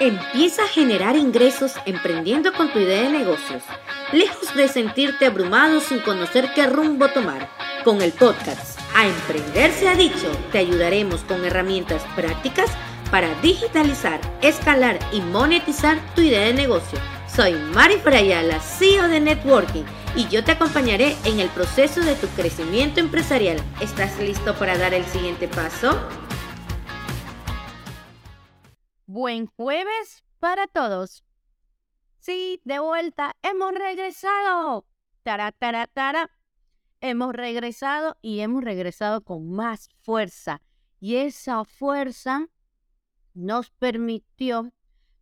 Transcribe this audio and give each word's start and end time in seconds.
Empieza 0.00 0.64
a 0.64 0.66
generar 0.66 1.14
ingresos 1.14 1.74
emprendiendo 1.86 2.52
con 2.52 2.72
tu 2.72 2.80
idea 2.80 3.02
de 3.02 3.10
negocios, 3.10 3.62
lejos 4.12 4.52
de 4.56 4.66
sentirte 4.66 5.24
abrumado 5.26 5.78
sin 5.78 6.00
conocer 6.00 6.50
qué 6.52 6.66
rumbo 6.66 7.06
tomar. 7.10 7.48
Con 7.84 8.02
el 8.02 8.10
podcast 8.10 8.80
A 8.92 9.06
Emprender 9.06 9.70
se 9.70 9.88
ha 9.88 9.94
dicho, 9.94 10.32
te 10.50 10.58
ayudaremos 10.58 11.20
con 11.22 11.44
herramientas 11.44 12.02
prácticas 12.16 12.72
para 13.12 13.32
digitalizar, 13.40 14.20
escalar 14.42 14.98
y 15.12 15.20
monetizar 15.20 15.96
tu 16.16 16.22
idea 16.22 16.46
de 16.46 16.54
negocio. 16.54 16.98
Soy 17.32 17.52
Mari 17.52 17.98
Frayala, 17.98 18.58
CEO 18.58 19.06
de 19.06 19.20
Networking, 19.20 19.84
y 20.16 20.26
yo 20.26 20.42
te 20.42 20.52
acompañaré 20.52 21.16
en 21.24 21.38
el 21.38 21.48
proceso 21.50 22.00
de 22.00 22.16
tu 22.16 22.26
crecimiento 22.28 22.98
empresarial. 22.98 23.58
¿Estás 23.80 24.18
listo 24.18 24.54
para 24.56 24.76
dar 24.76 24.92
el 24.92 25.04
siguiente 25.04 25.46
paso? 25.46 25.96
Buen 29.16 29.46
jueves 29.46 30.24
para 30.40 30.66
todos. 30.66 31.22
Sí, 32.18 32.60
de 32.64 32.80
vuelta, 32.80 33.36
hemos 33.42 33.72
regresado. 33.72 34.88
Tara, 35.22 35.52
tara, 35.52 35.86
tara. 35.86 36.32
Hemos 37.00 37.32
regresado 37.32 38.16
y 38.22 38.40
hemos 38.40 38.64
regresado 38.64 39.22
con 39.22 39.52
más 39.52 39.88
fuerza. 40.00 40.62
Y 40.98 41.14
esa 41.14 41.64
fuerza 41.64 42.48
nos 43.34 43.70
permitió 43.70 44.72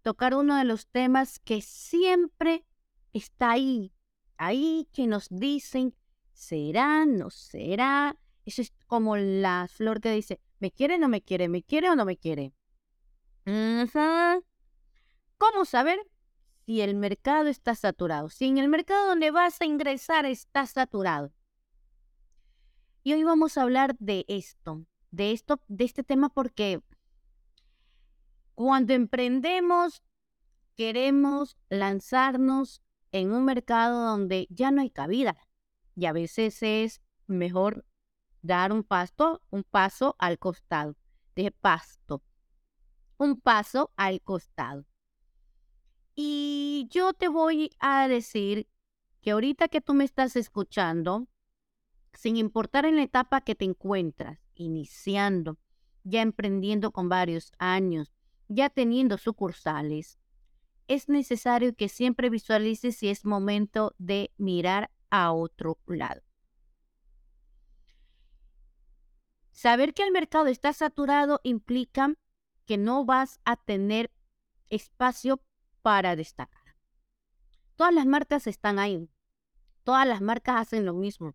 tocar 0.01 0.37
uno 0.37 0.57
de 0.57 0.65
los 0.65 0.87
temas 0.87 1.39
que 1.39 1.61
siempre 1.61 2.65
está 3.13 3.51
ahí, 3.51 3.93
ahí 4.39 4.89
que 4.95 5.07
nos 5.07 5.29
dicen, 5.29 5.95
será, 6.33 7.05
no 7.05 7.29
será. 7.29 8.17
Eso 8.47 8.63
es 8.63 8.73
como 8.87 9.19
la 9.19 9.69
flor 9.71 10.01
que 10.01 10.13
dice, 10.13 10.41
¿me 10.61 10.71
quiere 10.71 10.95
o 10.95 10.99
no 10.99 11.09
me 11.11 11.21
quiere? 11.21 11.51
¿Me 11.51 11.63
quiere 11.63 11.91
o 11.91 11.95
no 11.95 12.07
me 12.07 12.17
quiere? 12.17 12.55
¿Cómo 15.39 15.65
saber 15.65 15.99
si 16.65 16.81
el 16.81 16.95
mercado 16.95 17.49
está 17.49 17.75
saturado? 17.75 18.29
Si 18.29 18.47
en 18.47 18.59
el 18.59 18.69
mercado 18.69 19.09
donde 19.09 19.33
vas 19.33 19.61
a 19.61 19.65
ingresar 19.65 20.27
está 20.27 20.67
saturado. 20.67 21.33
Y 23.03 23.15
hoy 23.15 23.25
vamos 23.25 23.59
a 23.59 23.63
hablar 23.63 23.97
de 23.99 24.25
esto, 24.29 24.87
de 25.11 25.33
esto, 25.33 25.61
de 25.67 25.85
este 25.85 26.05
tema 26.05 26.29
porque 26.29 26.81
cuando 28.55 28.93
emprendemos 28.93 30.05
queremos 30.77 31.57
lanzarnos 31.69 32.81
en 33.11 33.33
un 33.33 33.45
mercado 33.45 34.05
donde 34.05 34.47
ya 34.51 34.71
no 34.71 34.83
hay 34.83 34.91
cabida 34.91 35.37
y 35.97 36.07
a 36.07 36.13
veces 36.13 36.63
es 36.63 37.03
mejor 37.27 37.85
dar 38.41 38.73
un 38.73 38.85
pasto, 38.85 39.43
un 39.51 39.65
paso 39.65 40.15
al 40.19 40.39
costado, 40.39 40.97
de 41.35 41.51
pasto 41.51 42.23
un 43.23 43.41
paso 43.41 43.93
al 43.97 44.21
costado. 44.21 44.85
Y 46.15 46.89
yo 46.91 47.13
te 47.13 47.29
voy 47.29 47.71
a 47.79 48.09
decir 48.09 48.69
que 49.21 49.31
ahorita 49.31 49.69
que 49.69 49.81
tú 49.81 49.95
me 49.95 50.05
estás 50.05 50.37
escuchando, 50.37 51.29
sin 52.13 52.37
importar 52.37 52.85
en 52.85 52.97
la 52.97 53.03
etapa 53.03 53.41
que 53.41 53.55
te 53.55 53.65
encuentras, 53.65 54.41
iniciando, 54.55 55.59
ya 56.03 56.21
emprendiendo 56.21 56.91
con 56.91 57.09
varios 57.09 57.53
años, 57.59 58.13
ya 58.49 58.69
teniendo 58.69 59.17
sucursales, 59.17 60.19
es 60.89 61.09
necesario 61.09 61.75
que 61.75 61.89
siempre 61.89 62.29
visualices 62.29 62.97
si 62.97 63.09
es 63.09 63.25
momento 63.25 63.95
de 63.99 64.33
mirar 64.37 64.91
a 65.11 65.33
otro 65.33 65.79
lado. 65.87 66.23
Saber 69.53 69.95
que 69.95 70.03
el 70.03 70.11
mercado 70.11 70.49
está 70.49 70.73
saturado 70.73 71.41
implica 71.45 72.15
que 72.65 72.79
no 72.79 73.05
vas 73.05 73.41
a 73.45 73.57
tener 73.57 74.11
espacio 74.71 75.43
para 75.83 76.17
destacar. 76.17 76.77
Todas 77.77 77.95
las 77.95 78.07
marcas 78.07 78.47
están 78.47 78.79
ahí. 78.79 79.09
Todas 79.85 80.07
las 80.07 80.21
marcas 80.21 80.57
hacen 80.61 80.87
lo 80.87 80.95
mismo. 80.95 81.35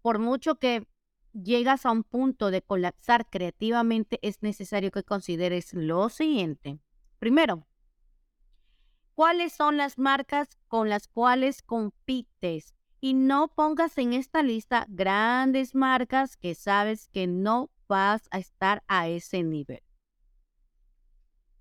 Por 0.00 0.18
mucho 0.18 0.58
que 0.58 0.86
llegas 1.32 1.84
a 1.86 1.90
un 1.90 2.04
punto 2.04 2.50
de 2.50 2.62
colapsar 2.62 3.28
creativamente, 3.28 4.18
es 4.22 4.42
necesario 4.42 4.90
que 4.90 5.02
consideres 5.02 5.74
lo 5.74 6.08
siguiente. 6.08 6.78
Primero, 7.18 7.66
¿cuáles 9.14 9.52
son 9.52 9.76
las 9.76 9.98
marcas 9.98 10.48
con 10.68 10.88
las 10.88 11.08
cuales 11.08 11.62
compites? 11.62 12.74
Y 13.00 13.14
no 13.14 13.48
pongas 13.54 13.96
en 13.98 14.12
esta 14.12 14.42
lista 14.42 14.86
grandes 14.88 15.74
marcas 15.74 16.36
que 16.36 16.54
sabes 16.54 17.08
que 17.08 17.26
no 17.26 17.70
vas 17.86 18.28
a 18.30 18.38
estar 18.38 18.82
a 18.88 19.08
ese 19.08 19.42
nivel. 19.42 19.82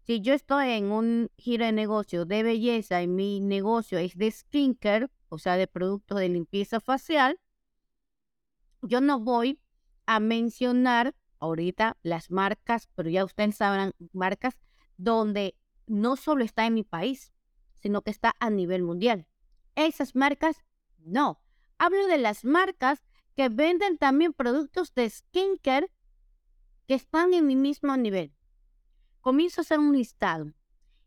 Si 0.08 0.22
yo 0.22 0.34
estoy 0.34 0.70
en 0.70 0.86
un 0.86 1.30
giro 1.38 1.66
de 1.66 1.74
negocio 1.74 2.24
de 2.24 2.42
belleza 2.42 3.02
y 3.02 3.08
mi 3.08 3.42
negocio 3.42 4.00
es 4.00 4.18
de 4.18 4.32
skincare, 4.32 5.10
o 5.28 5.38
sea, 5.38 5.58
de 5.58 5.68
productos 5.68 6.18
de 6.20 6.30
limpieza 6.30 6.80
facial, 6.80 7.42
yo 8.82 9.02
no 9.02 9.20
voy 9.20 9.60
a 10.06 10.22
mencionar 10.22 11.14
ahorita 11.40 11.98
las 12.04 12.32
marcas, 12.32 12.88
pero 12.96 13.10
ya 13.10 13.26
ustedes 13.26 13.58
sabrán, 13.58 13.92
marcas 14.14 14.58
donde 14.96 15.58
no 15.88 16.16
solo 16.16 16.46
está 16.46 16.66
en 16.66 16.76
mi 16.76 16.84
país, 16.86 17.34
sino 17.74 18.02
que 18.02 18.12
está 18.12 18.34
a 18.40 18.50
nivel 18.50 18.84
mundial. 18.84 19.28
Esas 19.76 20.16
marcas, 20.16 20.64
no. 21.00 21.42
Hablo 21.80 22.08
de 22.08 22.18
las 22.18 22.46
marcas 22.46 23.04
que 23.36 23.50
venden 23.50 23.98
también 23.98 24.32
productos 24.32 24.94
de 24.94 25.10
skincare 25.10 25.92
que 26.88 26.94
están 26.94 27.34
en 27.34 27.46
mi 27.46 27.58
mismo 27.58 27.98
nivel 27.98 28.37
comienzo 29.28 29.60
a 29.60 29.64
hacer 29.64 29.80
un 29.80 29.92
listado. 29.92 30.54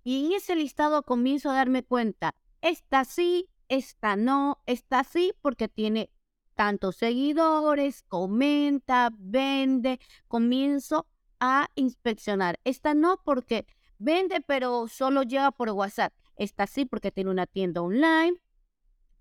Y 0.04 0.26
en 0.26 0.32
ese 0.32 0.54
listado 0.54 1.04
comienzo 1.04 1.48
a 1.48 1.54
darme 1.54 1.82
cuenta, 1.82 2.34
esta 2.60 3.06
sí, 3.06 3.48
esta 3.70 4.14
no, 4.14 4.58
esta 4.66 5.04
sí 5.04 5.32
porque 5.40 5.68
tiene 5.68 6.10
tantos 6.54 6.96
seguidores, 6.96 8.02
comenta, 8.02 9.08
vende, 9.16 10.00
comienzo 10.28 11.06
a 11.40 11.68
inspeccionar. 11.76 12.60
Esta 12.64 12.92
no 12.92 13.22
porque 13.24 13.66
vende 13.96 14.42
pero 14.42 14.86
solo 14.86 15.22
llega 15.22 15.50
por 15.50 15.70
WhatsApp. 15.70 16.12
Esta 16.36 16.66
sí 16.66 16.84
porque 16.84 17.10
tiene 17.10 17.30
una 17.30 17.46
tienda 17.46 17.80
online, 17.80 18.36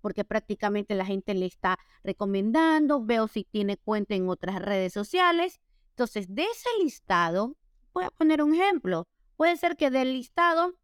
porque 0.02 0.26
prácticamente 0.26 0.94
la 0.94 1.06
gente 1.06 1.32
le 1.32 1.46
está 1.46 1.78
recomendando, 2.04 3.02
veo 3.02 3.28
si 3.28 3.44
tiene 3.44 3.78
cuenta 3.78 4.14
en 4.14 4.28
otras 4.28 4.60
redes 4.60 4.92
sociales. 4.92 5.58
Entonces, 5.88 6.34
de 6.34 6.42
ese 6.42 6.68
listado 6.82 7.56
Voy 7.92 8.04
a 8.04 8.10
poner 8.10 8.42
un 8.42 8.54
ejemplo. 8.54 9.08
Puede 9.36 9.56
ser 9.56 9.76
que 9.76 9.90
del 9.90 10.12
listado 10.12 10.74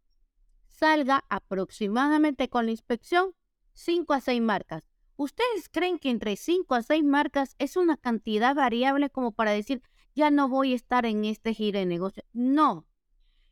salga 0.68 1.24
aproximadamente 1.28 2.48
con 2.48 2.66
la 2.66 2.72
inspección 2.72 3.34
5 3.74 4.12
a 4.12 4.20
6 4.20 4.40
marcas. 4.42 4.88
¿Ustedes 5.16 5.68
creen 5.70 5.98
que 5.98 6.10
entre 6.10 6.36
5 6.36 6.74
a 6.74 6.82
6 6.82 7.04
marcas 7.04 7.54
es 7.58 7.76
una 7.76 7.96
cantidad 7.96 8.54
variable 8.54 9.08
como 9.08 9.32
para 9.32 9.52
decir, 9.52 9.82
ya 10.14 10.30
no 10.30 10.48
voy 10.48 10.72
a 10.72 10.76
estar 10.76 11.06
en 11.06 11.24
este 11.24 11.54
giro 11.54 11.78
de 11.78 11.86
negocio? 11.86 12.22
No. 12.32 12.86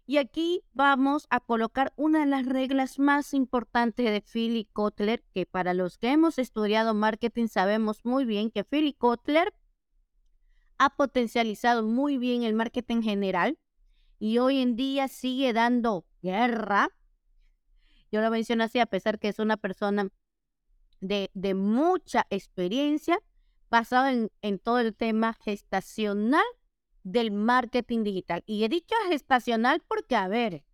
Y 0.06 0.18
aquí 0.18 0.62
vamos 0.74 1.26
a 1.30 1.40
colocar 1.40 1.94
una 1.96 2.20
de 2.20 2.26
las 2.26 2.44
reglas 2.44 2.98
más 2.98 3.32
importantes 3.32 4.04
de 4.04 4.20
Philly 4.20 4.66
Kotler, 4.66 5.24
que 5.32 5.46
para 5.46 5.72
los 5.72 5.96
que 5.96 6.10
hemos 6.10 6.38
estudiado 6.38 6.92
marketing 6.92 7.48
sabemos 7.48 8.04
muy 8.04 8.26
bien 8.26 8.50
que 8.50 8.64
Philly 8.64 8.92
Kotler 8.92 9.54
ha 10.78 10.90
potencializado 10.90 11.82
muy 11.82 12.18
bien 12.18 12.42
el 12.42 12.54
marketing 12.54 13.02
general 13.02 13.58
y 14.18 14.38
hoy 14.38 14.60
en 14.60 14.76
día 14.76 15.08
sigue 15.08 15.52
dando 15.52 16.06
guerra. 16.22 16.90
Yo 18.10 18.20
lo 18.20 18.30
menciono 18.30 18.64
así 18.64 18.78
a 18.78 18.86
pesar 18.86 19.18
que 19.18 19.28
es 19.28 19.38
una 19.38 19.56
persona 19.56 20.08
de, 21.00 21.30
de 21.34 21.54
mucha 21.54 22.26
experiencia 22.30 23.18
basado 23.70 24.06
en, 24.06 24.30
en 24.40 24.58
todo 24.58 24.78
el 24.78 24.94
tema 24.94 25.34
gestacional 25.34 26.44
del 27.02 27.30
marketing 27.30 28.02
digital. 28.02 28.42
Y 28.46 28.64
he 28.64 28.68
dicho 28.68 28.94
gestacional 29.08 29.82
porque, 29.86 30.16
a 30.16 30.28
ver, 30.28 30.64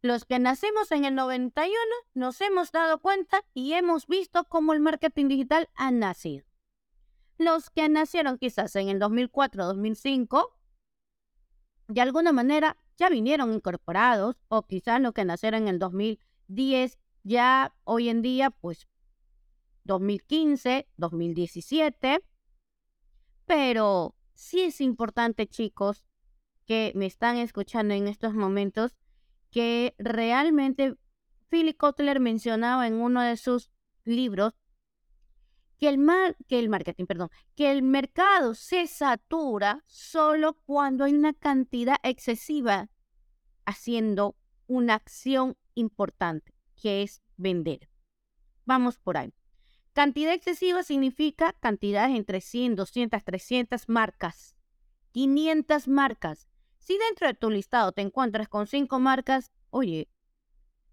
los 0.00 0.24
que 0.24 0.38
nacimos 0.38 0.90
en 0.92 1.04
el 1.04 1.14
91 1.14 1.76
nos 2.14 2.40
hemos 2.40 2.72
dado 2.72 2.98
cuenta 3.00 3.44
y 3.52 3.72
hemos 3.72 4.06
visto 4.06 4.44
cómo 4.44 4.72
el 4.72 4.80
marketing 4.80 5.28
digital 5.28 5.68
ha 5.74 5.90
nacido. 5.90 6.47
Los 7.38 7.70
que 7.70 7.88
nacieron 7.88 8.36
quizás 8.36 8.74
en 8.74 8.88
el 8.88 8.98
2004, 8.98 9.64
2005, 9.64 10.58
de 11.86 12.00
alguna 12.00 12.32
manera 12.32 12.76
ya 12.96 13.08
vinieron 13.08 13.52
incorporados 13.52 14.36
o 14.48 14.66
quizás 14.66 15.00
los 15.00 15.12
que 15.12 15.24
nacieron 15.24 15.62
en 15.62 15.68
el 15.68 15.78
2010, 15.78 16.98
ya 17.22 17.74
hoy 17.84 18.08
en 18.08 18.22
día, 18.22 18.50
pues 18.50 18.88
2015, 19.84 20.88
2017. 20.96 22.24
Pero 23.46 24.16
sí 24.34 24.62
es 24.62 24.80
importante, 24.80 25.46
chicos, 25.46 26.04
que 26.66 26.92
me 26.96 27.06
están 27.06 27.36
escuchando 27.36 27.94
en 27.94 28.08
estos 28.08 28.34
momentos, 28.34 28.96
que 29.50 29.94
realmente 29.98 30.96
Philip 31.48 31.76
Kotler 31.76 32.18
mencionaba 32.18 32.88
en 32.88 32.94
uno 32.94 33.22
de 33.22 33.36
sus 33.36 33.70
libros 34.04 34.54
que 35.78 35.88
el, 35.88 35.98
que 36.48 36.58
el 36.58 36.68
marketing, 36.68 37.06
perdón, 37.06 37.30
que 37.54 37.70
el 37.70 37.82
mercado 37.82 38.54
se 38.54 38.86
satura 38.86 39.84
solo 39.86 40.54
cuando 40.66 41.04
hay 41.04 41.14
una 41.14 41.32
cantidad 41.32 41.96
excesiva 42.02 42.90
haciendo 43.64 44.36
una 44.66 44.94
acción 44.94 45.56
importante, 45.74 46.54
que 46.74 47.02
es 47.02 47.22
vender. 47.36 47.88
Vamos 48.64 48.98
por 48.98 49.16
ahí. 49.16 49.32
Cantidad 49.92 50.32
excesiva 50.32 50.82
significa 50.82 51.54
cantidades 51.54 52.16
entre 52.16 52.40
100, 52.40 52.76
200, 52.76 53.24
300 53.24 53.88
marcas, 53.88 54.54
500 55.12 55.88
marcas. 55.88 56.48
Si 56.78 56.98
dentro 56.98 57.26
de 57.26 57.34
tu 57.34 57.50
listado 57.50 57.92
te 57.92 58.02
encuentras 58.02 58.48
con 58.48 58.66
5 58.66 58.98
marcas, 58.98 59.52
oye, 59.70 60.08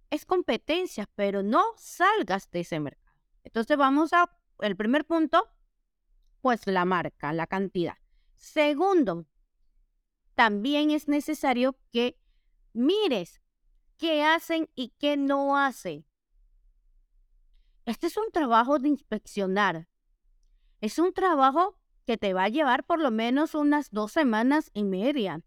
es 0.10 0.26
competencia, 0.26 1.10
pero 1.16 1.44
no 1.44 1.64
salgas 1.78 2.50
de 2.52 2.62
ese 2.62 2.80
mercado. 2.80 3.14
Entonces 3.44 3.78
vamos 3.78 4.14
a 4.14 4.32
el 4.60 4.76
primer 4.76 5.06
punto, 5.06 5.50
pues 6.42 6.68
la 6.68 6.86
marca, 6.86 7.34
la 7.34 7.48
cantidad. 7.48 7.98
Segundo, 8.36 9.26
también 10.36 10.92
es 10.92 11.08
necesario 11.08 11.78
que 11.92 12.20
mires 12.74 13.42
qué 13.98 14.24
hacen 14.24 14.70
y 14.76 14.90
qué 15.00 15.18
no 15.18 15.58
hacen. 15.58 16.06
Este 17.86 18.08
es 18.08 18.18
un 18.18 18.32
trabajo 18.32 18.80
de 18.80 18.90
inspeccionar. 18.90 19.88
Es 20.82 21.00
un 21.00 21.14
trabajo 21.14 21.78
que 22.06 22.18
te 22.18 22.34
va 22.34 22.44
a 22.44 22.50
llevar 22.50 22.84
por 22.84 23.00
lo 23.00 23.12
menos 23.12 23.56
unas 23.56 23.92
dos 23.92 24.12
semanas 24.12 24.70
y 24.74 24.84
media. 24.84 25.42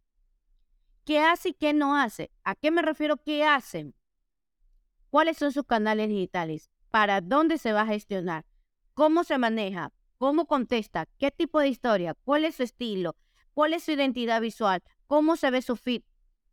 ¿Qué 1.04 1.20
hace 1.20 1.50
y 1.50 1.54
qué 1.54 1.72
no 1.72 1.96
hace? 1.96 2.30
¿A 2.44 2.54
qué 2.54 2.70
me 2.70 2.82
refiero 2.82 3.16
qué 3.16 3.44
hacen? 3.44 3.94
¿Cuáles 5.10 5.38
son 5.38 5.52
sus 5.52 5.64
canales 5.64 6.08
digitales? 6.08 6.70
¿Para 6.90 7.20
dónde 7.20 7.58
se 7.58 7.72
va 7.72 7.82
a 7.82 7.86
gestionar? 7.86 8.44
¿Cómo 8.98 9.22
se 9.22 9.38
maneja? 9.38 9.92
¿Cómo 10.16 10.46
contesta? 10.46 11.06
¿Qué 11.20 11.30
tipo 11.30 11.60
de 11.60 11.68
historia? 11.68 12.14
¿Cuál 12.24 12.44
es 12.44 12.56
su 12.56 12.64
estilo? 12.64 13.14
¿Cuál 13.54 13.74
es 13.74 13.84
su 13.84 13.92
identidad 13.92 14.40
visual? 14.40 14.82
¿Cómo 15.06 15.36
se 15.36 15.52
ve 15.52 15.62
su 15.62 15.76
feed? 15.76 16.02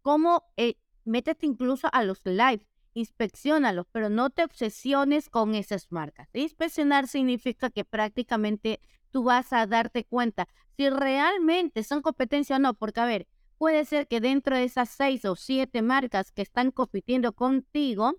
¿Cómo 0.04 0.44
eh, 0.56 0.76
métete 1.06 1.48
incluso 1.48 1.90
a 1.92 2.04
los 2.04 2.24
live? 2.24 2.68
Inspeccionalos, 2.94 3.88
pero 3.92 4.10
no 4.10 4.30
te 4.30 4.44
obsesiones 4.44 5.32
con 5.32 5.56
esas 5.56 5.92
marcas. 5.92 6.30
Inspeccionar 6.34 7.08
significa 7.08 7.72
que 7.72 7.84
prácticamente 7.84 8.80
tú 9.10 9.24
vas 9.24 9.52
a 9.52 9.66
darte 9.66 10.04
cuenta 10.04 10.48
si 10.78 10.88
realmente 10.88 11.84
son 11.84 12.04
competencia 12.04 12.58
o 12.58 12.60
no, 12.60 12.76
porque 12.76 13.00
a 13.00 13.06
ver, 13.08 13.28
puede 13.58 13.86
ser 13.86 14.08
que 14.08 14.22
dentro 14.22 14.56
de 14.56 14.66
esas 14.66 14.90
seis 14.90 15.26
o 15.26 15.36
siete 15.36 15.82
marcas 15.82 16.32
que 16.32 16.44
están 16.44 16.70
compitiendo 16.70 17.34
contigo, 17.34 18.14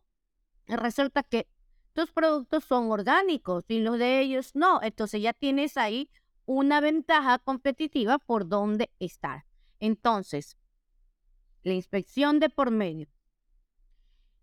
resulta 0.67 1.23
que 1.23 1.47
tus 1.97 2.13
productos 2.13 2.63
son 2.63 2.93
orgánicos 2.93 3.65
y 3.69 3.79
los 3.79 3.99
de 3.99 4.21
ellos 4.21 4.55
no. 4.55 4.83
Entonces 4.83 5.23
ya 5.23 5.33
tienes 5.33 5.79
ahí 5.79 6.11
una 6.45 6.83
ventaja 6.83 7.39
competitiva 7.39 8.19
por 8.19 8.47
dónde 8.47 8.91
estar. 8.99 9.47
Entonces, 9.81 10.59
la 11.63 11.73
inspección 11.73 12.39
de 12.39 12.51
por 12.51 12.71
medio. 12.71 13.09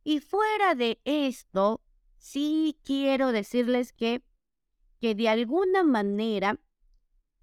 Y 0.04 0.20
fuera 0.20 0.74
de 0.74 1.00
esto, 1.06 1.84
sí 2.18 2.76
quiero 2.84 3.32
decirles 3.32 3.94
que, 3.94 4.24
que 5.00 5.14
de 5.14 5.30
alguna 5.30 5.84
manera 5.84 6.60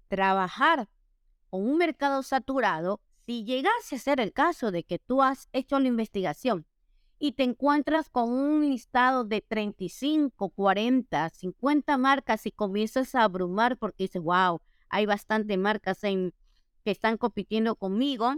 trabajar 0.09 0.89
con 1.49 1.65
un 1.65 1.77
mercado 1.77 2.21
saturado, 2.21 2.99
si 3.25 3.45
llegase 3.45 3.95
a 3.95 3.99
ser 3.99 4.19
el 4.19 4.33
caso 4.33 4.71
de 4.71 4.83
que 4.83 4.99
tú 4.99 5.21
has 5.21 5.47
hecho 5.53 5.79
la 5.79 5.87
investigación 5.87 6.67
y 7.23 7.33
te 7.33 7.43
encuentras 7.43 8.09
con 8.09 8.31
un 8.31 8.61
listado 8.67 9.23
de 9.23 9.41
35, 9.41 10.49
40, 10.49 11.29
50 11.29 11.97
marcas 11.99 12.47
y 12.47 12.51
comienzas 12.51 13.13
a 13.13 13.21
abrumar 13.21 13.77
porque 13.77 14.05
dices, 14.05 14.23
wow, 14.23 14.59
hay 14.89 15.05
bastantes 15.05 15.55
marcas 15.55 16.03
en, 16.03 16.33
que 16.83 16.89
están 16.89 17.17
compitiendo 17.17 17.75
conmigo. 17.75 18.33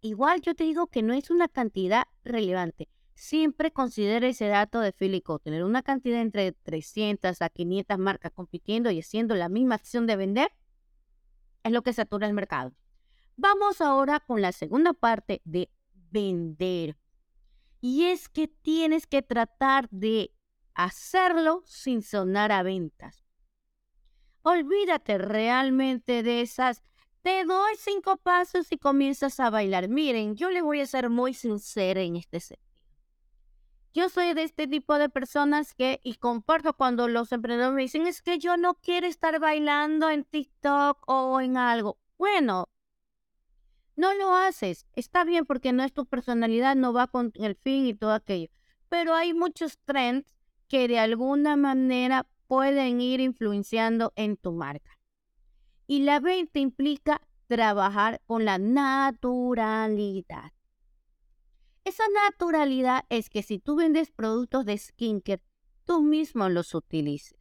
Igual 0.00 0.40
yo 0.40 0.54
te 0.54 0.64
digo 0.64 0.86
que 0.86 1.02
no 1.02 1.12
es 1.12 1.30
una 1.30 1.46
cantidad 1.46 2.04
relevante. 2.24 2.88
Siempre 3.12 3.70
considera 3.70 4.26
ese 4.26 4.46
dato 4.46 4.80
de 4.80 4.94
Philip 4.94 5.22
Tener 5.44 5.62
una 5.62 5.82
cantidad 5.82 6.22
entre 6.22 6.52
300 6.52 7.42
a 7.42 7.50
500 7.50 7.98
marcas 7.98 8.32
compitiendo 8.32 8.90
y 8.90 9.00
haciendo 9.00 9.34
la 9.34 9.50
misma 9.50 9.74
acción 9.74 10.06
de 10.06 10.16
vender 10.16 10.52
es 11.64 11.70
lo 11.70 11.82
que 11.82 11.92
satura 11.92 12.26
el 12.26 12.32
mercado. 12.32 12.72
Vamos 13.36 13.82
ahora 13.82 14.20
con 14.20 14.40
la 14.40 14.52
segunda 14.52 14.94
parte 14.94 15.42
de 15.44 15.68
vender. 16.10 16.96
Y 17.82 18.04
es 18.04 18.28
que 18.28 18.46
tienes 18.46 19.06
que 19.06 19.20
tratar 19.22 19.90
de 19.90 20.32
hacerlo 20.72 21.62
sin 21.66 22.00
sonar 22.00 22.52
a 22.52 22.62
ventas. 22.62 23.24
Olvídate 24.42 25.18
realmente 25.18 26.22
de 26.22 26.42
esas. 26.42 26.82
Te 27.22 27.44
doy 27.44 27.72
cinco 27.76 28.16
pasos 28.16 28.70
y 28.70 28.78
comienzas 28.78 29.40
a 29.40 29.50
bailar. 29.50 29.88
Miren, 29.88 30.36
yo 30.36 30.50
le 30.50 30.62
voy 30.62 30.80
a 30.80 30.86
ser 30.86 31.10
muy 31.10 31.34
sincera 31.34 32.00
en 32.02 32.14
este 32.14 32.38
sentido. 32.40 32.72
Yo 33.94 34.08
soy 34.08 34.32
de 34.32 34.44
este 34.44 34.66
tipo 34.68 34.96
de 34.96 35.10
personas 35.10 35.74
que, 35.74 36.00
y 36.02 36.14
comparto 36.14 36.74
cuando 36.74 37.08
los 37.08 37.30
emprendedores 37.30 37.74
me 37.74 37.82
dicen, 37.82 38.06
es 38.06 38.22
que 38.22 38.38
yo 38.38 38.56
no 38.56 38.74
quiero 38.74 39.08
estar 39.08 39.38
bailando 39.38 40.08
en 40.08 40.24
TikTok 40.24 41.02
o 41.06 41.40
en 41.40 41.58
algo. 41.58 41.98
Bueno, 42.16 42.68
no 43.96 44.14
lo 44.14 44.34
haces. 44.34 44.86
Está 44.94 45.24
bien 45.24 45.44
porque 45.44 45.72
no 45.72 45.82
es 45.82 45.92
tu 45.92 46.06
personalidad, 46.06 46.76
no 46.76 46.92
va 46.92 47.06
con 47.06 47.32
el 47.34 47.56
fin 47.56 47.86
y 47.86 47.94
todo 47.94 48.12
aquello. 48.12 48.48
Pero 48.88 49.14
hay 49.14 49.34
muchos 49.34 49.78
trends 49.84 50.34
que 50.68 50.88
de 50.88 50.98
alguna 50.98 51.56
manera 51.56 52.26
pueden 52.46 53.00
ir 53.00 53.20
influenciando 53.20 54.12
en 54.16 54.36
tu 54.36 54.52
marca. 54.52 54.98
Y 55.86 56.00
la 56.00 56.20
venta 56.20 56.58
implica 56.58 57.20
trabajar 57.46 58.20
con 58.26 58.44
la 58.44 58.58
naturalidad. 58.58 60.52
Esa 61.84 62.04
naturalidad 62.26 63.04
es 63.08 63.28
que 63.28 63.42
si 63.42 63.58
tú 63.58 63.76
vendes 63.76 64.10
productos 64.10 64.64
de 64.64 64.78
skincare, 64.78 65.42
tú 65.84 66.02
mismo 66.02 66.48
los 66.48 66.74
utilices. 66.74 67.36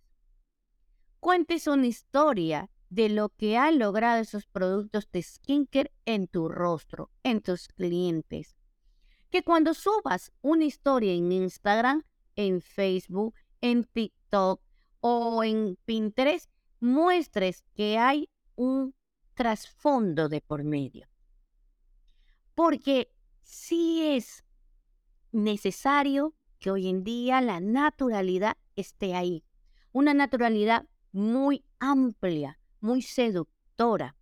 Cuentes 1.20 1.68
una 1.68 1.86
historia 1.86 2.70
de 2.92 3.08
lo 3.08 3.30
que 3.30 3.58
han 3.58 3.80
logrado 3.80 4.20
esos 4.20 4.46
productos 4.46 5.10
de 5.12 5.24
skincare 5.24 5.94
en 6.06 6.28
tu 6.28 6.50
rostro, 6.50 7.10
en 7.24 7.42
tus 7.42 7.70
clientes. 7.70 8.58
Que 9.30 9.44
cuando 9.44 9.74
subas 9.74 10.34
una 10.42 10.66
historia 10.66 11.14
en 11.14 11.32
Instagram, 11.32 12.04
en 12.36 12.62
Facebook, 12.62 13.34
en 13.62 13.86
TikTok 13.86 14.62
o 15.00 15.42
en 15.42 15.78
Pinterest, 15.86 16.52
muestres 16.82 17.64
que 17.74 17.98
hay 17.98 18.30
un 18.56 18.94
trasfondo 19.36 20.28
de 20.28 20.42
por 20.42 20.66
medio. 20.66 21.08
Porque 22.56 23.10
sí 23.42 24.16
es 24.18 24.44
necesario 25.32 26.36
que 26.60 26.72
hoy 26.72 26.90
en 26.90 27.06
día 27.06 27.40
la 27.40 27.62
naturalidad 27.62 28.58
esté 28.76 29.16
ahí. 29.16 29.46
Una 29.94 30.14
naturalidad 30.14 30.86
muy 31.14 31.64
amplia, 31.80 32.60
muy 32.82 33.02
seductora, 33.02 34.16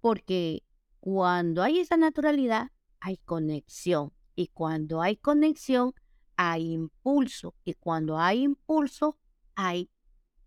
porque 0.00 0.62
cuando 1.00 1.62
hay 1.62 1.80
esa 1.80 1.96
naturalidad, 1.96 2.70
hay 3.00 3.18
conexión. 3.18 4.12
Y 4.34 4.48
cuando 4.48 5.02
hay 5.02 5.16
conexión, 5.16 5.94
hay 6.36 6.72
impulso. 6.72 7.54
Y 7.64 7.74
cuando 7.74 8.18
hay 8.18 8.42
impulso, 8.42 9.18
hay 9.54 9.90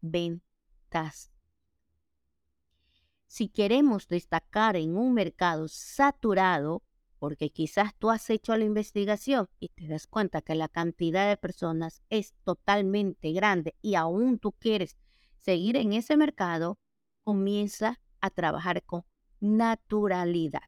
ventas. 0.02 1.32
Si 3.28 3.50
queremos 3.50 4.08
destacar 4.08 4.76
en 4.76 4.98
un 4.98 5.14
mercado 5.14 5.68
saturado, 5.68 6.84
porque 7.20 7.50
quizás 7.50 7.94
tú 7.98 8.10
has 8.10 8.30
hecho 8.30 8.56
la 8.56 8.66
investigación 8.66 9.50
y 9.60 9.70
te 9.70 9.88
das 9.88 10.08
cuenta 10.08 10.42
que 10.42 10.56
la 10.56 10.70
cantidad 10.70 11.28
de 11.28 11.38
personas 11.38 12.02
es 12.10 12.34
totalmente 12.44 13.32
grande 13.32 13.76
y 13.82 13.96
aún 13.96 14.40
tú 14.40 14.52
quieres 14.54 14.98
seguir 15.40 15.78
en 15.78 15.94
ese 15.94 16.16
mercado, 16.16 16.80
comienza 17.28 18.00
a 18.22 18.30
trabajar 18.30 18.84
con 18.84 19.04
naturalidad. 19.42 20.62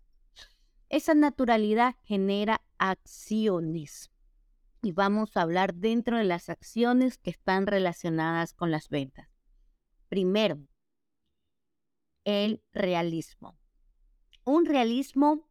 Esa 0.89 1.13
naturalidad 1.13 1.95
genera 2.03 2.61
acciones. 2.77 4.11
Y 4.81 4.91
vamos 4.91 5.37
a 5.37 5.43
hablar 5.43 5.73
dentro 5.73 6.17
de 6.17 6.25
las 6.25 6.49
acciones 6.49 7.17
que 7.17 7.29
están 7.29 7.65
relacionadas 7.65 8.53
con 8.53 8.71
las 8.71 8.89
ventas. 8.89 9.29
Primero, 10.09 10.59
el 12.25 12.61
realismo. 12.73 13.57
Un 14.43 14.65
realismo 14.65 15.47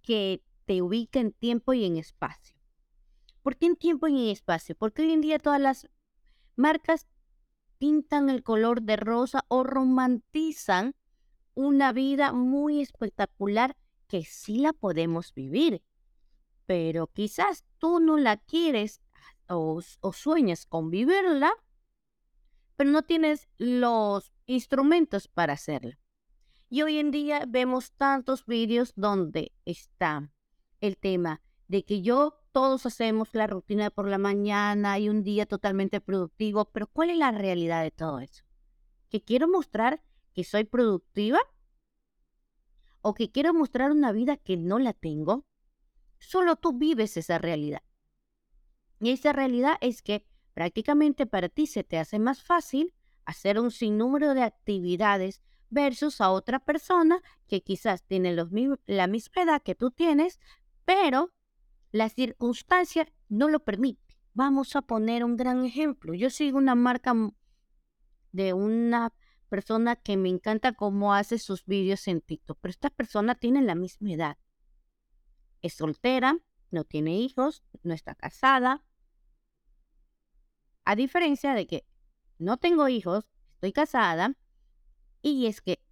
que 0.00 0.42
te 0.64 0.80
ubica 0.80 1.20
en 1.20 1.32
tiempo 1.32 1.74
y 1.74 1.84
en 1.84 1.98
espacio. 1.98 2.56
¿Por 3.42 3.58
qué 3.58 3.66
en 3.66 3.76
tiempo 3.76 4.08
y 4.08 4.14
en 4.14 4.30
espacio? 4.30 4.74
Porque 4.74 5.02
hoy 5.02 5.12
en 5.12 5.20
día 5.20 5.38
todas 5.38 5.60
las 5.60 5.86
marcas 6.56 7.06
pintan 7.80 8.28
el 8.28 8.42
color 8.42 8.82
de 8.82 8.96
rosa 8.96 9.46
o 9.48 9.64
romantizan 9.64 10.94
una 11.54 11.92
vida 11.92 12.32
muy 12.32 12.82
espectacular 12.82 13.74
que 14.06 14.22
sí 14.22 14.58
la 14.58 14.74
podemos 14.74 15.32
vivir. 15.32 15.82
Pero 16.66 17.06
quizás 17.06 17.64
tú 17.78 17.98
no 17.98 18.18
la 18.18 18.36
quieres 18.36 19.00
o, 19.48 19.80
sueñas 20.12 20.66
con 20.66 20.90
vivirla, 20.90 21.52
pero 22.76 22.90
no 22.90 23.02
tienes 23.02 23.48
los 23.56 24.30
instrumentos 24.44 25.26
para 25.26 25.54
hacerlo. 25.54 25.96
Y 26.68 26.82
hoy 26.82 26.98
en 26.98 27.10
día 27.10 27.46
vemos 27.48 27.92
tantos 27.92 28.44
vídeos 28.44 28.92
donde 28.94 29.52
está 29.64 30.30
el 30.82 30.98
tema 30.98 31.40
de 31.66 31.82
que 31.84 32.02
yo 32.02 32.39
todos 32.52 32.86
hacemos 32.86 33.28
la 33.32 33.46
rutina 33.46 33.90
por 33.90 34.08
la 34.08 34.18
mañana 34.18 34.98
y 34.98 35.08
un 35.08 35.22
día 35.22 35.46
totalmente 35.46 36.00
productivo, 36.00 36.66
pero 36.66 36.86
¿cuál 36.86 37.10
es 37.10 37.16
la 37.16 37.30
realidad 37.30 37.82
de 37.82 37.90
todo 37.90 38.20
eso? 38.20 38.44
¿Que 39.08 39.22
quiero 39.22 39.48
mostrar 39.48 40.02
que 40.32 40.44
soy 40.44 40.64
productiva? 40.64 41.40
¿O 43.02 43.14
que 43.14 43.30
quiero 43.30 43.54
mostrar 43.54 43.90
una 43.90 44.12
vida 44.12 44.36
que 44.36 44.56
no 44.56 44.78
la 44.78 44.92
tengo? 44.92 45.46
Solo 46.18 46.56
tú 46.56 46.72
vives 46.72 47.16
esa 47.16 47.38
realidad. 47.38 47.82
Y 49.00 49.10
esa 49.10 49.32
realidad 49.32 49.78
es 49.80 50.02
que 50.02 50.26
prácticamente 50.52 51.26
para 51.26 51.48
ti 51.48 51.66
se 51.66 51.84
te 51.84 51.98
hace 51.98 52.18
más 52.18 52.42
fácil 52.42 52.94
hacer 53.24 53.58
un 53.58 53.70
sinnúmero 53.70 54.34
de 54.34 54.42
actividades 54.42 55.40
versus 55.70 56.20
a 56.20 56.30
otra 56.30 56.58
persona 56.58 57.22
que 57.46 57.62
quizás 57.62 58.02
tiene 58.02 58.34
los 58.34 58.48
la 58.86 59.06
misma 59.06 59.42
edad 59.42 59.62
que 59.62 59.74
tú 59.74 59.90
tienes, 59.90 60.40
pero 60.84 61.32
la 61.92 62.08
circunstancia 62.08 63.10
no 63.28 63.48
lo 63.48 63.60
permite. 63.60 64.18
Vamos 64.32 64.76
a 64.76 64.82
poner 64.82 65.24
un 65.24 65.36
gran 65.36 65.64
ejemplo. 65.64 66.14
Yo 66.14 66.30
sigo 66.30 66.58
una 66.58 66.74
marca 66.74 67.14
de 68.32 68.52
una 68.52 69.12
persona 69.48 69.96
que 69.96 70.16
me 70.16 70.28
encanta 70.28 70.72
cómo 70.72 71.12
hace 71.14 71.38
sus 71.38 71.66
vídeos 71.66 72.06
en 72.06 72.20
TikTok, 72.20 72.58
pero 72.60 72.70
esta 72.70 72.90
persona 72.90 73.34
tiene 73.34 73.62
la 73.62 73.74
misma 73.74 74.12
edad. 74.12 74.38
Es 75.62 75.74
soltera, 75.74 76.38
no 76.70 76.84
tiene 76.84 77.18
hijos, 77.18 77.64
no 77.82 77.92
está 77.92 78.14
casada. 78.14 78.84
A 80.84 80.94
diferencia 80.94 81.54
de 81.54 81.66
que 81.66 81.84
no 82.38 82.56
tengo 82.56 82.88
hijos, 82.88 83.28
estoy 83.54 83.72
casada, 83.72 84.36
y 85.20 85.46
es 85.46 85.60
que 85.60 85.82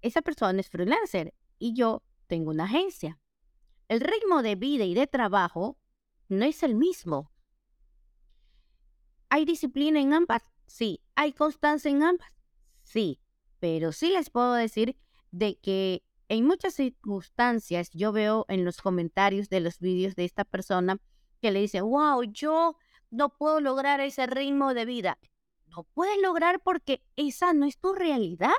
esa 0.00 0.22
persona 0.22 0.60
es 0.60 0.70
freelancer 0.70 1.34
y 1.58 1.74
yo 1.74 2.02
tengo 2.26 2.50
una 2.50 2.64
agencia. 2.64 3.18
El 3.90 3.98
ritmo 3.98 4.44
de 4.44 4.54
vida 4.54 4.84
y 4.84 4.94
de 4.94 5.08
trabajo 5.08 5.76
no 6.28 6.44
es 6.44 6.62
el 6.62 6.76
mismo. 6.76 7.32
¿Hay 9.28 9.44
disciplina 9.44 10.00
en 10.00 10.12
ambas? 10.12 10.44
Sí. 10.68 11.02
¿Hay 11.16 11.32
constancia 11.32 11.90
en 11.90 12.04
ambas? 12.04 12.32
Sí. 12.84 13.20
Pero 13.58 13.90
sí 13.90 14.10
les 14.10 14.30
puedo 14.30 14.54
decir 14.54 14.96
de 15.32 15.58
que 15.58 16.04
en 16.28 16.46
muchas 16.46 16.74
circunstancias 16.74 17.90
yo 17.90 18.12
veo 18.12 18.46
en 18.46 18.64
los 18.64 18.80
comentarios 18.80 19.48
de 19.48 19.58
los 19.58 19.80
vídeos 19.80 20.14
de 20.14 20.24
esta 20.24 20.44
persona 20.44 20.98
que 21.42 21.50
le 21.50 21.58
dice, 21.58 21.80
wow, 21.80 22.22
yo 22.22 22.76
no 23.10 23.36
puedo 23.36 23.58
lograr 23.58 23.98
ese 23.98 24.24
ritmo 24.28 24.72
de 24.72 24.84
vida. 24.84 25.18
No 25.66 25.82
puedes 25.82 26.22
lograr 26.22 26.62
porque 26.62 27.02
esa 27.16 27.52
no 27.54 27.66
es 27.66 27.76
tu 27.76 27.92
realidad. 27.92 28.54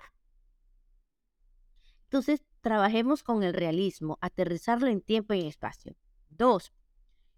Entonces, 2.04 2.44
trabajemos 2.62 3.24
con 3.24 3.44
el 3.44 3.54
realismo, 3.54 4.18
aterrizarlo 4.22 4.88
en 4.88 5.02
tiempo 5.02 5.34
y 5.34 5.48
espacio. 5.48 5.96
Dos, 6.30 6.72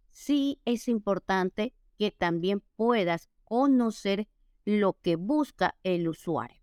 sí 0.09 0.61
es 0.65 0.87
importante 0.87 1.73
que 1.97 2.11
también 2.11 2.61
puedas 2.75 3.29
conocer 3.43 4.27
lo 4.65 4.93
que 5.01 5.15
busca 5.15 5.75
el 5.83 6.07
usuario. 6.07 6.61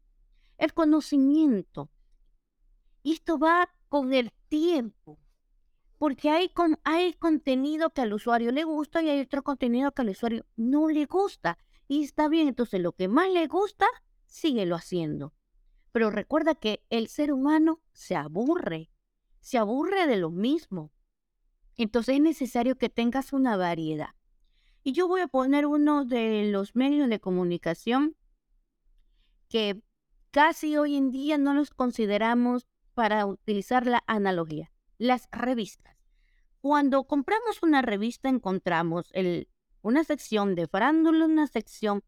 El 0.58 0.72
conocimiento. 0.74 1.90
Esto 3.02 3.38
va 3.38 3.70
con 3.88 4.12
el 4.12 4.32
tiempo. 4.48 5.18
Porque 5.98 6.30
hay, 6.30 6.50
hay 6.84 7.12
contenido 7.14 7.90
que 7.90 8.00
al 8.00 8.12
usuario 8.12 8.52
le 8.52 8.64
gusta 8.64 9.02
y 9.02 9.10
hay 9.10 9.20
otro 9.20 9.42
contenido 9.42 9.92
que 9.92 10.02
al 10.02 10.10
usuario 10.10 10.46
no 10.56 10.88
le 10.88 11.04
gusta. 11.06 11.58
Y 11.88 12.04
está 12.04 12.28
bien, 12.28 12.48
entonces 12.48 12.80
lo 12.80 12.92
que 12.92 13.08
más 13.08 13.30
le 13.30 13.46
gusta, 13.46 13.86
síguelo 14.26 14.76
haciendo. 14.76 15.34
Pero 15.92 16.10
recuerda 16.10 16.54
que 16.54 16.84
el 16.90 17.08
ser 17.08 17.32
humano 17.32 17.80
se 17.92 18.14
aburre, 18.14 18.90
se 19.40 19.58
aburre 19.58 20.06
de 20.06 20.16
lo 20.16 20.30
mismo. 20.30 20.92
Entonces 21.76 22.16
es 22.16 22.20
necesario 22.20 22.76
que 22.76 22.88
tengas 22.88 23.32
una 23.32 23.56
variedad. 23.56 24.14
Y 24.82 24.92
yo 24.92 25.08
voy 25.08 25.20
a 25.20 25.28
poner 25.28 25.66
uno 25.66 26.04
de 26.04 26.50
los 26.50 26.74
medios 26.74 27.08
de 27.08 27.20
comunicación 27.20 28.16
que 29.48 29.82
casi 30.30 30.76
hoy 30.76 30.96
en 30.96 31.10
día 31.10 31.38
no 31.38 31.54
los 31.54 31.70
consideramos 31.70 32.66
para 32.94 33.26
utilizar 33.26 33.86
la 33.86 34.02
analogía, 34.06 34.70
las 34.98 35.28
revistas. 35.32 35.96
Cuando 36.60 37.04
compramos 37.04 37.62
una 37.62 37.82
revista 37.82 38.28
encontramos 38.28 39.12
una 39.82 40.04
sección 40.04 40.54
de 40.54 40.66
farándula, 40.66 41.24
una 41.24 41.46
sección 41.46 42.04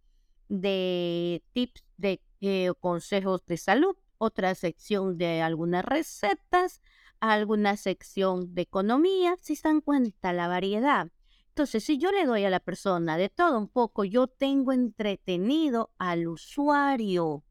de 0.60 1.42
tips 1.54 1.82
de 1.96 2.20
eh, 2.42 2.72
consejos 2.78 3.40
de 3.46 3.56
salud, 3.56 3.96
otra 4.18 4.54
sección 4.54 5.16
de 5.16 5.40
algunas 5.40 5.82
recetas, 5.82 6.82
alguna 7.20 7.78
sección 7.78 8.54
de 8.54 8.62
economía, 8.62 9.36
si 9.40 9.56
se 9.56 9.68
dan 9.68 9.80
cuenta 9.80 10.34
la 10.34 10.48
variedad. 10.48 11.08
Entonces, 11.48 11.84
si 11.84 11.96
yo 11.96 12.12
le 12.12 12.26
doy 12.26 12.44
a 12.44 12.50
la 12.50 12.60
persona 12.60 13.16
de 13.16 13.30
todo 13.30 13.58
un 13.58 13.68
poco, 13.68 14.04
yo 14.04 14.26
tengo 14.26 14.72
entretenido 14.72 15.90
al 15.98 16.28
usuario. 16.28 17.44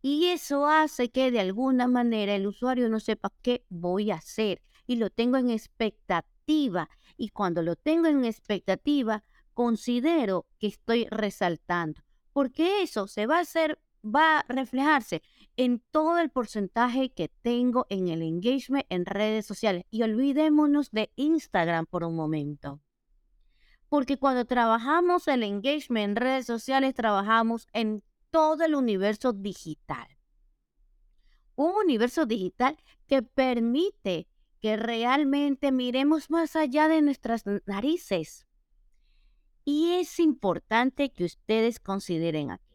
Y 0.00 0.26
eso 0.26 0.66
hace 0.66 1.10
que 1.10 1.30
de 1.30 1.40
alguna 1.40 1.86
manera 1.86 2.34
el 2.34 2.46
usuario 2.46 2.88
no 2.88 2.98
sepa 2.98 3.30
qué 3.42 3.64
voy 3.68 4.10
a 4.10 4.16
hacer 4.16 4.62
y 4.86 4.96
lo 4.96 5.10
tengo 5.10 5.36
en 5.36 5.50
expectativa. 5.50 6.88
Y 7.18 7.28
cuando 7.28 7.62
lo 7.62 7.76
tengo 7.76 8.06
en 8.06 8.24
expectativa, 8.24 9.22
considero 9.54 10.46
que 10.58 10.66
estoy 10.66 11.06
resaltando 11.10 12.02
porque 12.34 12.82
eso 12.82 13.06
se 13.06 13.26
va 13.26 13.38
a 13.38 13.42
hacer, 13.42 13.80
va 14.04 14.40
a 14.40 14.44
reflejarse 14.48 15.22
en 15.56 15.80
todo 15.92 16.18
el 16.18 16.30
porcentaje 16.30 17.10
que 17.10 17.28
tengo 17.28 17.86
en 17.88 18.08
el 18.08 18.22
engagement 18.22 18.84
en 18.90 19.06
redes 19.06 19.46
sociales. 19.46 19.84
Y 19.90 20.02
olvidémonos 20.02 20.90
de 20.90 21.12
Instagram 21.14 21.86
por 21.86 22.02
un 22.02 22.16
momento. 22.16 22.82
Porque 23.88 24.18
cuando 24.18 24.44
trabajamos 24.44 25.28
el 25.28 25.44
engagement 25.44 26.10
en 26.10 26.16
redes 26.16 26.46
sociales, 26.46 26.92
trabajamos 26.92 27.68
en 27.72 28.02
todo 28.30 28.64
el 28.64 28.74
universo 28.74 29.32
digital. 29.32 30.08
Un 31.54 31.72
universo 31.84 32.26
digital 32.26 32.76
que 33.06 33.22
permite 33.22 34.26
que 34.58 34.76
realmente 34.76 35.70
miremos 35.70 36.30
más 36.30 36.56
allá 36.56 36.88
de 36.88 37.00
nuestras 37.00 37.44
narices 37.66 38.43
y 39.64 39.92
es 39.92 40.18
importante 40.18 41.10
que 41.10 41.24
ustedes 41.24 41.80
consideren 41.80 42.50
aquello. 42.50 42.74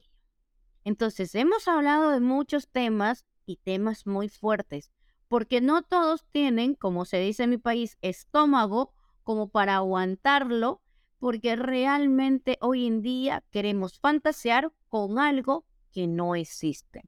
Entonces, 0.83 1.35
hemos 1.35 1.67
hablado 1.67 2.11
de 2.11 2.19
muchos 2.19 2.67
temas 2.67 3.25
y 3.45 3.57
temas 3.57 4.07
muy 4.07 4.29
fuertes, 4.29 4.91
porque 5.27 5.61
no 5.61 5.83
todos 5.83 6.25
tienen, 6.31 6.73
como 6.73 7.05
se 7.05 7.19
dice 7.19 7.43
en 7.43 7.51
mi 7.51 7.57
país, 7.57 7.97
estómago 8.01 8.93
como 9.23 9.49
para 9.49 9.75
aguantarlo, 9.75 10.81
porque 11.19 11.55
realmente 11.55 12.57
hoy 12.61 12.87
en 12.87 13.01
día 13.01 13.43
queremos 13.51 13.99
fantasear 13.99 14.71
con 14.87 15.19
algo 15.19 15.65
que 15.91 16.07
no 16.07 16.35
existe. 16.35 17.03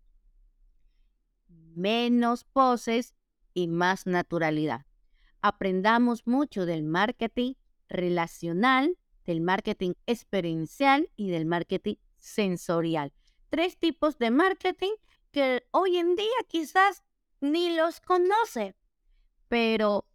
Menos 1.48 2.44
poses 2.44 3.16
y 3.54 3.68
más 3.68 4.06
naturalidad. 4.06 4.86
Aprendamos 5.42 6.28
mucho 6.28 6.66
del 6.66 6.84
marketing 6.84 7.54
relacional 7.88 8.98
del 9.25 9.42
marketing 9.42 9.94
experiencial 10.06 11.10
y 11.16 11.30
del 11.30 11.46
marketing 11.46 11.96
sensorial. 12.18 13.13
Tres 13.50 13.78
tipos 13.78 14.18
de 14.18 14.32
marketing 14.32 14.94
que 15.32 15.63
hoy 15.72 15.98
en 15.98 16.16
día 16.16 16.28
quizás 16.48 17.04
ni 17.40 17.75
los 17.75 18.00
conoce, 18.01 18.75
pero 19.48 20.06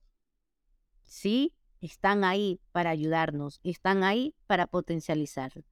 sí 1.04 1.54
están 1.80 2.25
ahí 2.25 2.60
para 2.72 2.90
ayudarnos, 2.90 3.60
están 3.62 4.04
ahí 4.04 4.34
para 4.46 4.66
potencializarlo. 4.66 5.64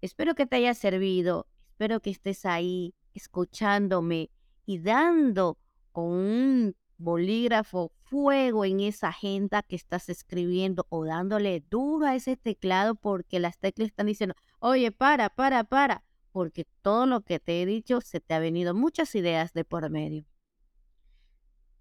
Espero 0.00 0.34
que 0.34 0.46
te 0.46 0.56
haya 0.56 0.74
servido, 0.74 1.46
espero 1.70 2.00
que 2.00 2.10
estés 2.10 2.46
ahí 2.46 2.94
escuchándome 3.14 4.30
y 4.66 4.78
dando 4.78 5.58
con 5.92 6.04
un 6.04 6.76
bolígrafo, 6.98 7.92
fuego 8.02 8.64
en 8.64 8.80
esa 8.80 9.08
agenda 9.08 9.62
que 9.62 9.76
estás 9.76 10.08
escribiendo 10.08 10.86
o 10.90 11.04
dándole 11.04 11.64
duro 11.70 12.06
a 12.06 12.14
ese 12.14 12.36
teclado 12.36 12.96
porque 12.96 13.40
las 13.40 13.58
teclas 13.58 13.88
están 13.88 14.06
diciendo, 14.06 14.34
oye, 14.58 14.92
para, 14.92 15.30
para, 15.30 15.64
para, 15.64 16.04
porque 16.32 16.66
todo 16.82 17.06
lo 17.06 17.22
que 17.22 17.38
te 17.38 17.62
he 17.62 17.66
dicho 17.66 18.00
se 18.00 18.20
te 18.20 18.34
ha 18.34 18.38
venido 18.38 18.74
muchas 18.74 19.14
ideas 19.14 19.52
de 19.52 19.64
por 19.64 19.88
medio. 19.90 20.26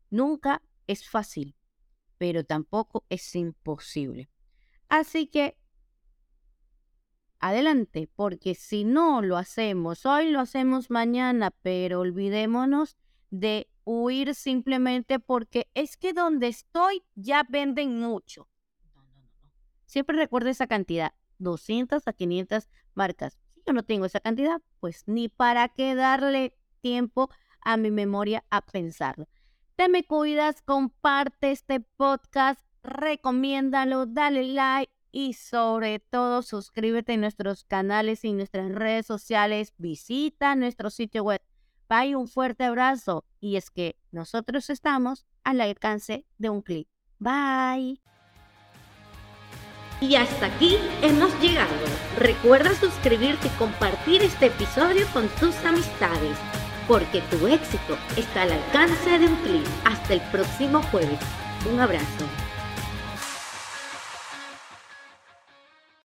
Nunca 0.09 0.61
es 0.85 1.09
fácil, 1.09 1.55
pero 2.17 2.43
tampoco 2.43 3.05
es 3.09 3.35
imposible. 3.35 4.29
Así 4.87 5.27
que 5.27 5.57
adelante, 7.39 8.09
porque 8.15 8.55
si 8.55 8.83
no 8.83 9.21
lo 9.21 9.37
hacemos 9.37 10.05
hoy, 10.05 10.31
lo 10.31 10.39
hacemos 10.39 10.89
mañana, 10.89 11.51
pero 11.61 11.99
olvidémonos 11.99 12.97
de 13.29 13.69
huir 13.87 14.35
simplemente 14.35 15.17
porque 15.17 15.69
es 15.73 15.95
que 15.95 16.11
donde 16.11 16.47
estoy 16.49 17.03
ya 17.15 17.45
venden 17.47 17.99
mucho. 17.99 18.49
No, 18.93 19.01
no, 19.03 19.21
no. 19.41 19.51
Siempre 19.85 20.17
recuerda 20.17 20.49
esa 20.49 20.67
cantidad, 20.67 21.13
200 21.39 22.05
a 22.05 22.13
500 22.13 22.69
marcas. 22.95 23.39
Si 23.53 23.61
yo 23.65 23.71
no 23.71 23.83
tengo 23.83 24.05
esa 24.05 24.19
cantidad, 24.19 24.61
pues 24.81 25.03
ni 25.07 25.29
para 25.29 25.69
qué 25.69 25.95
darle 25.95 26.57
tiempo 26.81 27.29
a 27.61 27.77
mi 27.77 27.89
memoria 27.89 28.43
a 28.49 28.61
pensarlo. 28.61 29.29
Te 29.77 29.87
me 29.87 30.03
cuidas, 30.03 30.61
comparte 30.63 31.51
este 31.51 31.79
podcast 31.79 32.59
recomiéndalo, 32.83 34.05
dale 34.05 34.43
like 34.43 34.91
y 35.11 35.33
sobre 35.33 35.99
todo 35.99 36.41
suscríbete 36.41 37.13
a 37.13 37.17
nuestros 37.17 37.63
canales 37.63 38.25
y 38.25 38.33
nuestras 38.33 38.69
redes 38.73 39.05
sociales. 39.05 39.73
Visita 39.77 40.55
nuestro 40.55 40.89
sitio 40.89 41.23
web. 41.23 41.41
Bye, 41.89 42.15
un 42.15 42.27
fuerte 42.27 42.65
abrazo. 42.65 43.25
Y 43.39 43.55
es 43.55 43.69
que 43.69 43.95
nosotros 44.11 44.69
estamos 44.69 45.25
al 45.43 45.61
alcance 45.61 46.25
de 46.37 46.49
un 46.49 46.61
clic. 46.61 46.87
Bye. 47.19 48.01
Y 49.99 50.15
hasta 50.15 50.47
aquí 50.47 50.77
hemos 51.01 51.33
llegado. 51.39 51.73
Recuerda 52.17 52.73
suscribirte 52.75 53.47
y 53.47 53.57
compartir 53.57 54.21
este 54.21 54.47
episodio 54.47 55.07
con 55.11 55.27
tus 55.39 55.55
amistades, 55.65 56.37
porque 56.87 57.21
tu 57.31 57.47
éxito 57.47 57.97
está 58.15 58.43
al 58.43 58.51
alcance 58.51 59.17
de 59.17 59.27
un 59.27 59.35
clic. 59.37 59.65
Hasta 59.85 60.13
el 60.13 60.21
próximo 60.31 60.81
jueves. 60.83 61.19
Un 61.71 61.79
abrazo. 61.79 62.46